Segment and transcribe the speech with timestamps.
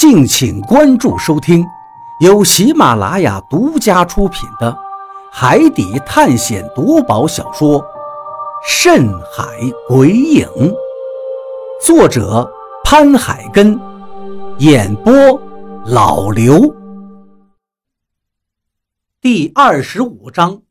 [0.00, 1.62] 敬请关注收听，
[2.20, 4.72] 由喜马拉雅独家出品的
[5.30, 7.78] 《海底探险夺宝小说》
[8.66, 9.44] 《深海
[9.86, 10.46] 鬼影》，
[11.84, 12.50] 作者
[12.82, 13.78] 潘海根，
[14.60, 15.12] 演播
[15.84, 16.74] 老刘。
[19.20, 20.62] 第二十五章，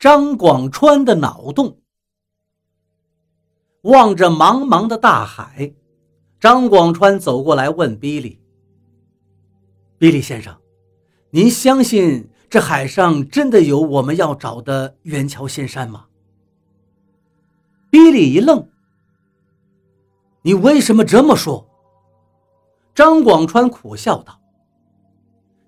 [0.00, 1.78] 张广川的脑洞。
[3.82, 5.74] 望着茫茫的大海，
[6.40, 8.40] 张广川走过来问比利。
[9.98, 10.56] 比利先生，
[11.30, 16.06] 您相信这海上真的有我们要找的元桥仙山吗？
[17.90, 18.68] 比利一愣
[20.42, 21.68] ：“你为什么这么说？”
[22.94, 24.40] 张广川苦笑道：“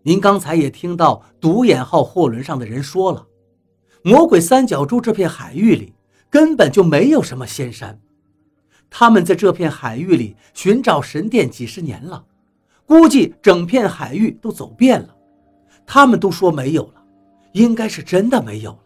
[0.03, 3.27] 您刚才也听到独眼号货轮上的人说了，
[4.05, 5.93] 魔鬼三角洲这片海域里
[6.31, 8.01] 根本就没有什么仙山，
[8.89, 12.27] 他们在这片海域里寻找神殿几十年了。”
[12.91, 15.15] 估计整片海域都走遍了，
[15.87, 16.95] 他们都说没有了，
[17.53, 18.79] 应该是真的没有了。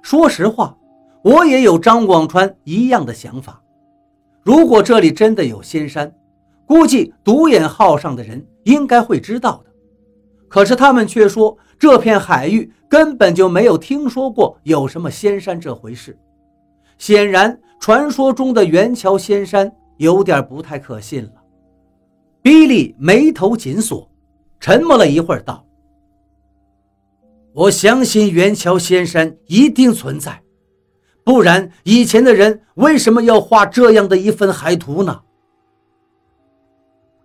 [0.00, 0.78] 说实话，
[1.24, 3.60] 我也有张广川一样的想法。
[4.44, 6.14] 如果这里真的有仙山，
[6.66, 9.70] 估计独眼号上的人应该会知道的。
[10.46, 16.16] 可是他们却说这片海域根本就没有听说过有什么仙山这回事。
[16.96, 21.30] 显然，传说中的元桥仙山有点不太可信了。
[22.40, 24.10] 比利眉头紧锁，
[24.60, 25.66] 沉默了一会儿，道
[27.52, 30.42] ：“我相信元桥仙山一定存在，
[31.24, 35.22] 不然以前的人为什么要画这样的一份海图呢？”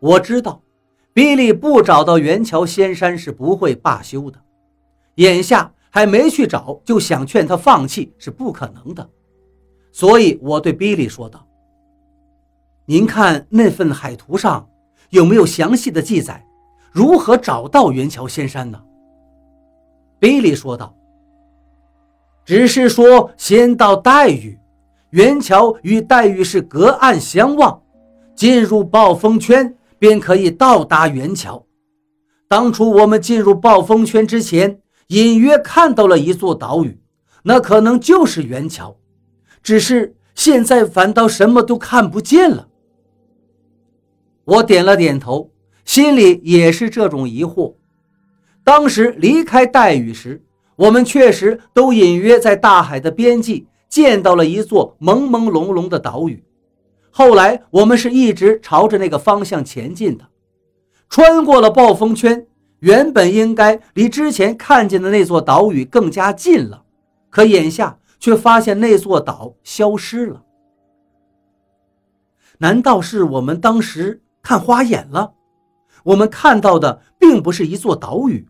[0.02, 0.61] 我知道，
[1.14, 4.42] 比利不找到元桥仙山是不会罢休的，
[5.16, 9.09] 眼下还没去找，就想劝他放弃是不可能的，
[9.92, 11.48] 所以我对比利说道
[12.86, 14.67] ：“您看那份海图上。”
[15.14, 16.44] 有没有详细的记载？
[16.92, 18.81] 如何找到元桥仙山呢？
[20.20, 20.95] 比利说道
[22.43, 24.58] ：“只是说先到黛玉，
[25.11, 27.80] 元桥与黛玉是隔岸相望，
[28.36, 31.64] 进入暴风圈便可以到达元桥。
[32.48, 34.80] 当初我们进入暴风圈之前，
[35.10, 36.99] 隐约看到了一座岛屿，
[37.43, 38.98] 那可能就是元桥。
[39.61, 42.70] 只是现在反倒什么都看不见了。”
[44.45, 45.52] 我点了点头，
[45.86, 47.76] 心里也是这种疑惑。
[48.64, 50.43] 当时离开岱屿时，
[50.76, 56.43] 我们确实都隐约在大海的边际见到了一座朦朦胧胧的岛屿。
[57.11, 60.26] 后来我们是一直朝着那个方向前进的，
[61.10, 62.48] 穿过了暴风圈，
[62.80, 66.83] 原本应该离之前看见的那座岛屿更加近了，
[67.30, 70.43] 可眼下却发现那座岛消失了。
[72.58, 74.23] 难道是我们当时？
[74.43, 75.33] 看花眼了，
[76.04, 78.48] 我们看到的并不是一座岛屿，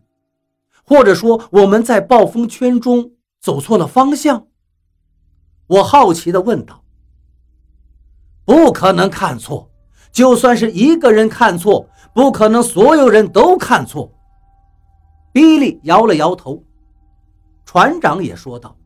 [0.84, 4.48] 或者说我们在暴风圈中走错了方向。
[5.68, 6.82] 我好奇地问道
[8.44, 9.70] ：“不可能看错，
[10.10, 14.10] 就算是一个人看错，不可能所有人都看错。”
[15.32, 16.62] 比利摇了摇头，
[17.64, 18.76] 船长也说道：“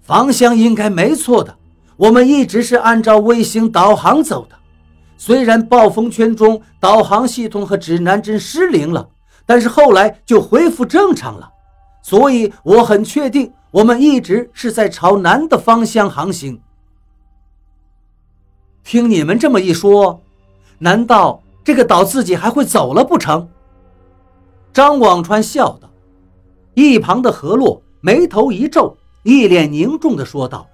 [0.00, 1.58] 方向应该没错的，
[1.96, 4.56] 我们一直是按照卫星导航走的。”
[5.20, 9.08] 虽然暴风圈中导航系统和指南针失灵了，
[9.44, 11.50] 但是后来就恢复正常了，
[12.00, 16.62] 所以我很确定我们一直是在朝南的方向航行。
[18.84, 20.22] 听你们这么一说，
[20.78, 23.48] 难道这个岛自己还会走了不成？
[24.72, 25.90] 张广川笑道。
[26.74, 30.64] 一旁的何洛眉头一皱，一脸凝重地说道：“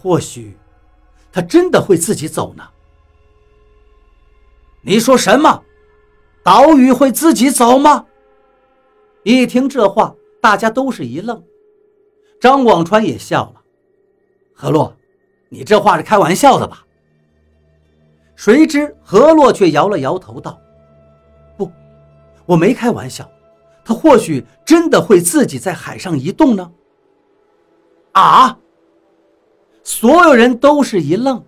[0.00, 0.56] 或许，
[1.30, 2.64] 他真的会自己走呢。”
[4.84, 5.62] 你说什么？
[6.42, 8.04] 岛屿会自己走吗？
[9.22, 11.42] 一听这话，大家都是一愣。
[12.38, 13.62] 张广川也笑了
[14.52, 14.94] ：“何洛，
[15.48, 16.84] 你这话是开玩笑的吧？”
[18.36, 20.60] 谁知何洛却摇了摇头道
[21.56, 21.72] ：“不，
[22.44, 23.26] 我没开玩笑。
[23.86, 26.70] 他或许真的会自己在海上移动呢。”
[28.12, 28.58] 啊！
[29.82, 31.42] 所有人都是一愣。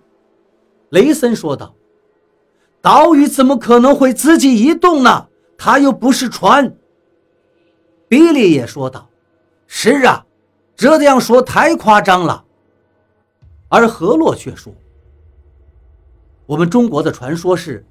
[0.89, 1.71] 雷森说道。
[2.87, 5.27] 岛屿怎么可能会自己移动呢？
[5.57, 6.73] 它又不是船。
[8.07, 9.09] 比利也说道
[9.67, 10.25] ：“是啊，
[10.73, 12.45] 这样说太夸张了。”
[13.67, 14.73] 而何洛却说
[16.47, 17.85] ：“我们中国的传说是，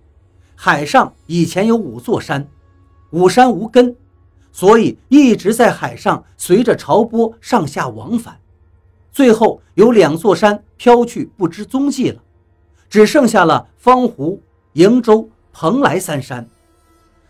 [0.54, 2.48] 海上以前有五座山，
[3.10, 3.94] 五山无根，
[4.50, 8.40] 所以一直在海上随着潮波上下往返，
[9.12, 12.22] 最后有两座山飘去不知踪迹了，
[12.88, 14.40] 只剩下了方湖。”
[14.76, 16.46] 瀛洲、蓬莱三山，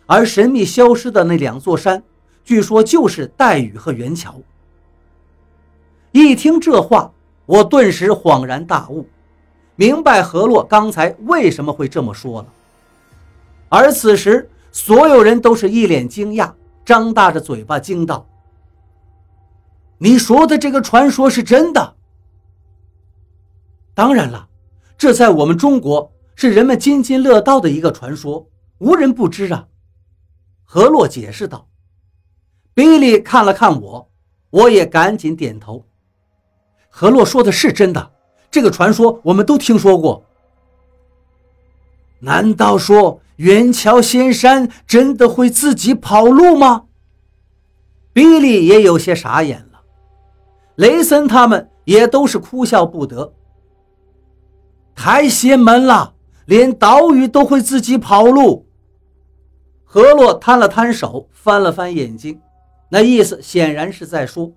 [0.06, 2.02] 而神秘消失的那两座山，
[2.44, 4.34] 据说就是岱宇和元桥。
[6.10, 7.12] 一听这话，
[7.46, 9.06] 我顿时恍然大悟，
[9.76, 12.48] 明白何洛刚才为什么会这么说了。
[13.68, 16.52] 而此时，所有人都是一脸惊讶，
[16.84, 18.26] 张大着嘴巴惊道
[19.98, 21.94] ：“你说的这个传说是真的
[23.94, 24.48] ？”“当然了，
[24.98, 28.48] 这在我们中国是人们津津乐道的一个传说，
[28.78, 29.66] 无人不知啊。”
[30.62, 31.66] 何洛解释道。
[32.74, 34.10] 比利看了看我，
[34.50, 35.86] 我也赶紧点头。
[36.90, 38.12] 何洛说的是真的，
[38.50, 40.24] 这个传说我们都听说过。
[42.20, 46.84] 难道说元桥仙山真的会自己跑路吗？
[48.12, 49.80] 比利也有些傻眼了，
[50.74, 53.32] 雷森他们也都是哭笑不得。
[54.94, 56.14] 太邪门了，
[56.46, 58.66] 连岛屿都会自己跑路。
[59.84, 62.40] 何洛摊了摊手，翻了翻眼睛，
[62.88, 64.52] 那意思显然是在说，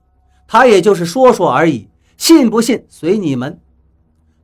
[0.48, 1.88] 他也就是说说而已。
[2.18, 3.62] 信不信随你们。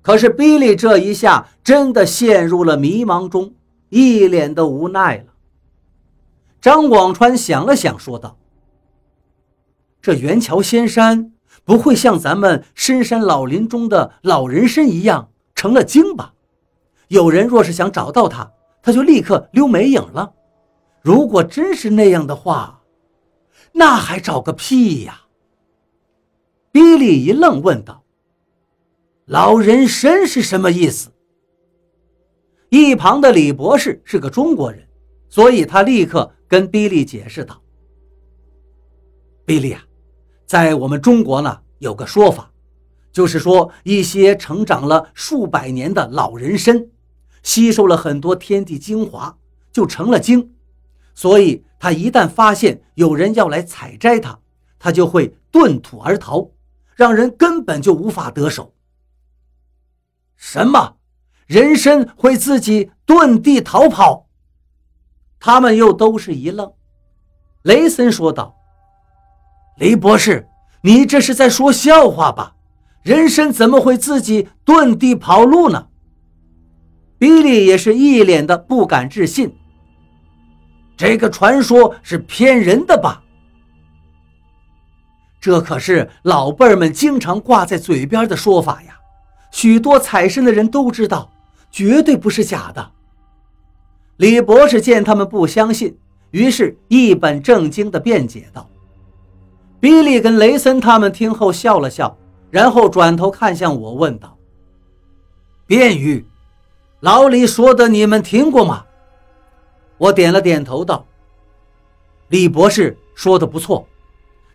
[0.01, 3.53] 可是比利这一下真的陷入了迷茫中，
[3.89, 5.33] 一脸的无奈了。
[6.62, 8.38] 张广川想了想，说道
[10.01, 11.33] ：“这元桥仙山
[11.63, 16.34] 不会像咱们深山老林中的老人参一样成了精吧？
[17.07, 20.33] 有人若是想找到他，他就立刻溜没影了。
[21.01, 22.81] 如果真是那样的话，
[23.73, 25.21] 那还找个屁呀！”
[26.71, 28.03] 比利一愣，问道
[29.25, 31.11] ：“老人参是什么意思？”
[32.69, 34.85] 一旁的李博士是个中国人，
[35.29, 37.61] 所以他立刻跟比利解释道
[39.45, 39.81] ：“比利啊，
[40.45, 42.51] 在我们中国呢，有个说法，
[43.11, 46.85] 就是说一些成长了数百年的老人参，
[47.45, 49.38] 吸收了很多天地精华，
[49.71, 50.51] 就成了精，
[51.13, 54.39] 所以他一旦发现有人要来采摘它，
[54.80, 56.50] 他就会遁土而逃。”
[56.95, 58.74] 让人根本就无法得手。
[60.38, 60.95] 什么？
[61.45, 64.30] 人参会自己遁地逃跑？
[65.38, 66.71] 他们又都是一愣。
[67.63, 68.56] 雷森说道
[69.77, 70.48] ：“雷博士，
[70.83, 72.56] 你这是在说笑话吧？
[73.01, 75.89] 人参怎么会自己遁地跑路呢？”
[77.25, 79.51] 比利也是一脸的不敢置信。
[80.95, 83.24] 这个传说是骗人的吧？
[85.42, 89.00] 这可是老辈儿们经常挂在嘴边的说法呀，
[89.50, 91.31] 许多采参的人都知道，
[91.72, 92.92] 绝对不是假的。
[94.18, 95.98] 李博士见他们不相信，
[96.30, 98.69] 于是一本正经地辩解道
[99.81, 102.16] ：“比利跟雷森他们听后笑了笑，
[102.51, 104.38] 然后转头看向我，问道
[105.66, 106.24] ：‘卞玉，
[107.05, 108.83] 老李说的你们听过吗？’
[109.99, 111.05] 我点了点头，道
[112.29, 113.87] ：‘李博士说的不错。’”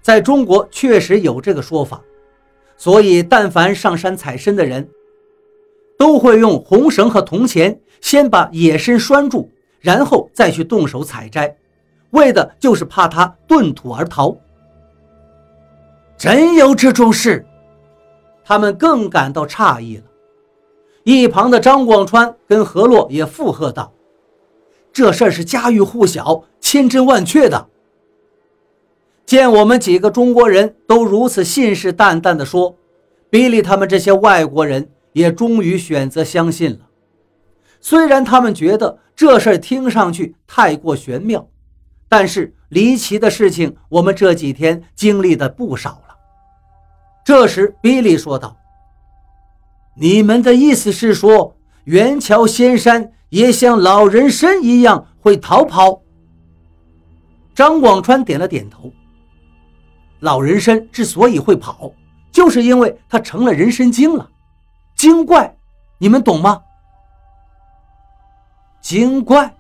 [0.02, 2.02] 在中国确实有这个说法，
[2.76, 4.88] 所以但凡上山采参的人，
[5.96, 9.48] 都会用红绳和铜钱先把野参拴住，
[9.78, 11.56] 然后再去动手采摘，
[12.10, 14.36] 为的就是怕它遁土而逃。
[16.18, 17.46] 真有这种事？
[18.42, 20.02] 他们更感到诧异了。
[21.04, 23.92] 一旁的张广川跟何洛也附和道
[24.92, 27.68] ：“这事儿是家喻户晓、千真万确的。”
[29.24, 32.76] 见我们几个中国人都如此信誓旦旦地说，
[33.30, 36.80] 比利他们这些外国人也终于选择相信了。
[37.80, 41.48] 虽然他们觉得这事儿听上去太过玄妙，
[42.08, 46.16] 但是离奇的事情我们这几天经历的不少了。
[47.24, 48.56] 这时，比利说道
[49.94, 56.02] ：“你们的意思是说，元桥仙山也像老人参一样会逃跑？”
[57.54, 58.92] 张广川点了点头。
[60.20, 61.92] 老人参之所以会跑，
[62.30, 64.30] 就是因为它成了人参精了。
[64.94, 65.56] 精怪，
[65.96, 66.60] 你们懂吗？
[68.82, 69.54] 精怪，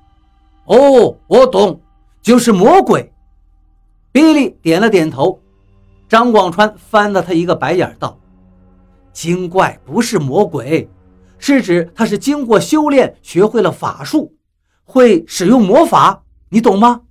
[0.66, 1.80] 哦，我懂，
[2.20, 3.10] 就是魔鬼。
[4.12, 5.40] 比利点了点头。
[6.08, 8.18] 张广川翻了他一个白眼，道
[9.12, 10.88] ：“精怪不是魔鬼，
[11.38, 14.34] 是指他是经过修炼，学会了法术，
[14.84, 17.02] 会使用魔法，你懂吗？”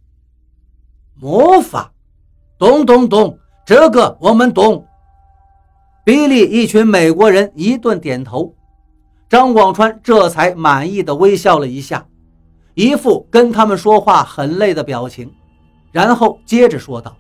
[1.20, 1.92] 魔法。
[2.58, 4.86] 懂懂懂，这个我们懂。
[6.04, 8.54] 比利一群美国人一顿点头，
[9.30, 12.06] 张广川这才满意的微笑了一下，
[12.74, 15.34] 一副跟他们说话很累的表情，
[15.94, 17.16] 然后接着说道：“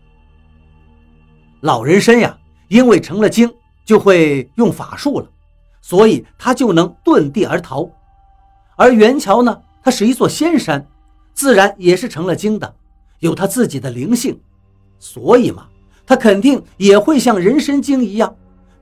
[1.61, 3.49] 老人参呀，因为成了精，
[3.89, 5.27] 就会用法术了，
[5.81, 7.89] 所以他就能遁地而逃。
[8.75, 10.87] 而元桥呢，它是一座仙山，
[11.33, 12.75] 自然也是成了精的，
[13.17, 14.39] 有它自己的灵性，
[14.99, 15.67] 所以嘛，
[16.05, 18.35] 它肯定也会像人参精一样，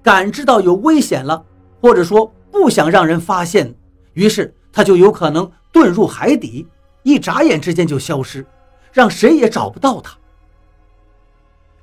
[0.04, 1.42] 感知到有危险了，
[1.80, 3.74] 或者说不想让人发现，
[4.12, 6.68] 于是它就有可能遁入海底，
[7.04, 8.46] 一眨眼之间就消失，
[8.92, 10.18] 让谁也找不到它。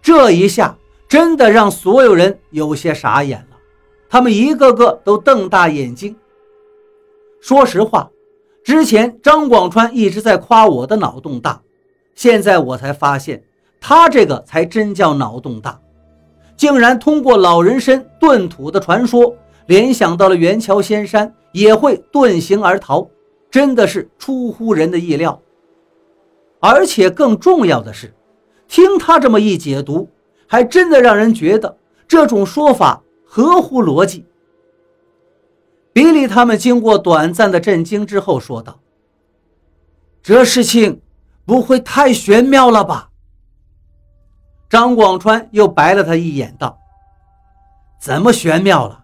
[0.02, 0.76] 这一下
[1.08, 3.56] 真的让所有人有些傻眼了，
[4.08, 6.16] 他们一个个都瞪大眼睛。
[7.40, 8.11] 说实话，
[8.64, 11.61] 之前张广川一直在夸我的脑洞大，
[12.14, 13.44] 现在我才发现
[13.80, 15.78] 他这个才真叫脑洞大，
[16.56, 23.08] 竟然通过老人参遁土的传说联想到了元桥仙山也会遁形而逃，
[23.50, 25.40] 真的是出乎人的意料。
[26.61, 28.12] 而且更重要的是。
[28.66, 30.08] 听他这么一解读，
[30.54, 34.25] 还真的让人觉得这种说法合乎逻辑。
[35.92, 38.78] 比利他们经过短暂的震惊之后说道
[40.23, 41.00] ：“这事情
[41.44, 43.11] 不会太玄妙了吧？”
[44.70, 46.78] 张广川又白了他一眼，道
[48.00, 49.02] ：“怎么玄妙了？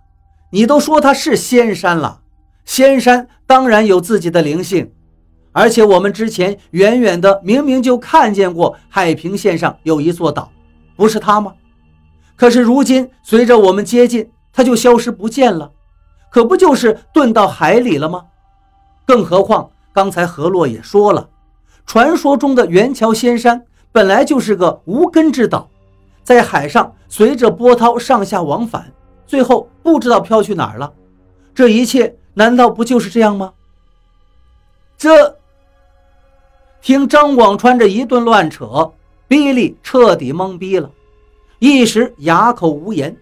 [0.53, 2.21] 你都说它是仙山了，
[2.65, 4.93] 仙山当然有自己的灵性。”
[5.51, 10.53] 而且我们之前远远的明明就看见过海平线上有一座岛，
[11.01, 11.55] 不是他吗？
[12.37, 15.73] 可是如今随着我们接近，他就消失不见了，
[16.29, 18.27] 可不就是遁到海里了吗？
[19.07, 21.27] 更何况刚才何洛也说了，
[21.87, 25.71] 传说中的元桥仙山本来就是个无根之岛，
[26.23, 28.93] 在海上随着波涛上下往返，
[29.27, 30.93] 最后不知道飘去哪儿了。
[31.55, 33.55] 这一切难道不就是这样吗？
[34.99, 35.39] 这。
[36.83, 38.93] 听张广川这一顿乱扯，
[39.31, 40.91] 比利彻底懵逼了，
[41.61, 43.17] 一时哑口无言。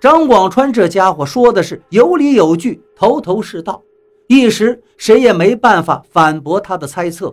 [0.00, 3.80] 张广川这家伙说的是有理有据，头头是道，
[4.26, 7.32] 一时谁也没办法反驳他的猜测。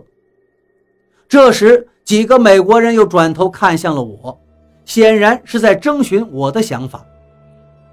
[1.28, 4.40] 这时，几个美国人又转头看向了我，
[4.84, 7.04] 显然是在征询我的想法。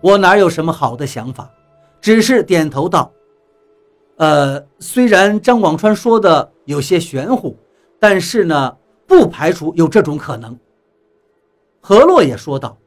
[0.02, 1.50] 我哪有什么好的想法，
[2.00, 3.12] 只是点头道。
[4.18, 7.58] 呃，虽然张广川说的有些玄乎，
[8.00, 10.60] 但是呢，不排除有这种可能。
[11.80, 12.78] 何洛也说道：“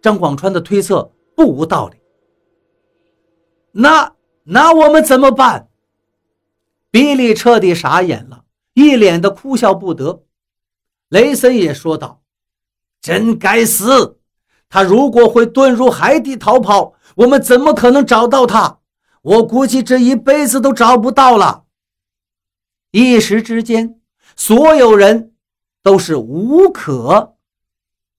[0.00, 1.96] 张广川的推测不无道理。”
[3.72, 4.14] 那
[4.44, 5.68] 那我们怎么办？
[6.90, 10.22] 比利彻底傻眼了，一脸的哭笑不得。
[11.08, 12.22] 雷森也说道
[13.02, 14.18] ：“真该死！
[14.68, 18.78] 他如果会遁入海底逃跑，我们怎么可能找到他？”
[19.22, 21.64] 我估计这一辈子都找不到了。
[22.92, 23.95] 一时之间，
[24.36, 25.34] 所有人
[25.82, 27.36] 都是无可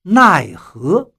[0.01, 1.13] 奈何。